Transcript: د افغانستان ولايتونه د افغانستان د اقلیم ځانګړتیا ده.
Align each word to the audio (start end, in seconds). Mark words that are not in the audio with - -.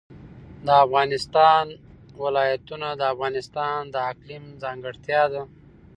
د 0.65 0.67
افغانستان 0.85 1.65
ولايتونه 2.23 2.87
د 2.95 3.01
افغانستان 3.13 3.79
د 3.93 3.95
اقلیم 4.11 4.43
ځانګړتیا 4.63 5.23
ده. 5.33 5.41